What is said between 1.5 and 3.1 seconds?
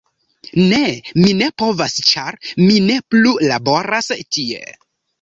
povas ĉar mi ne